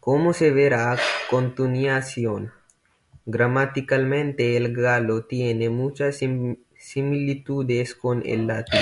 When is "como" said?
0.00-0.34